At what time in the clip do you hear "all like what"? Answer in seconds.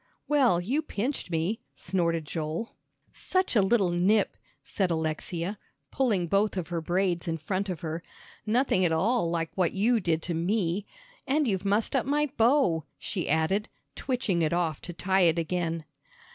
8.91-9.73